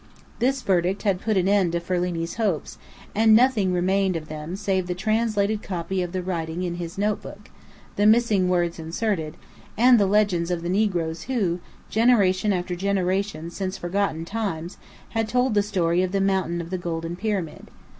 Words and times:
This 0.39 0.63
verdict 0.63 1.03
had 1.03 1.21
put 1.21 1.37
an 1.37 1.47
end 1.47 1.73
to 1.73 1.79
Ferlini's 1.79 2.37
hopes, 2.37 2.79
and 3.13 3.35
nothing 3.35 3.71
remained 3.71 4.15
of 4.15 4.29
them 4.29 4.55
save 4.55 4.87
the 4.87 4.95
translated 4.95 5.61
copy 5.61 6.01
of 6.01 6.11
the 6.11 6.23
writing 6.23 6.63
in 6.63 6.77
his 6.77 6.97
notebook 6.97 7.51
(the 7.97 8.07
missing 8.07 8.49
words 8.49 8.79
inserted) 8.79 9.37
and 9.77 9.99
the 9.99 10.07
legends 10.07 10.49
of 10.49 10.63
the 10.63 10.69
negroes 10.69 11.25
who, 11.25 11.59
generation 11.91 12.51
after 12.51 12.75
generation 12.75 13.51
since 13.51 13.77
forgotten 13.77 14.25
times, 14.25 14.77
had 15.09 15.29
told 15.29 15.53
the 15.53 15.61
story 15.61 16.01
of 16.01 16.13
the 16.13 16.19
"Mountain 16.19 16.61
of 16.61 16.71
the 16.71 16.79
Golden 16.79 17.15
Pyramid." 17.15 17.69